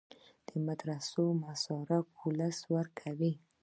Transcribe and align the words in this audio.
د 0.47 0.49
مدرسو 0.65 1.23
مصارف 1.45 2.07
ولس 2.25 2.57
ورکوي 2.75 3.33